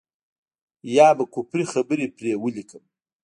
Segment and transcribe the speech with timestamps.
[0.97, 2.83] يا به کفري خبرې پرې وليکم.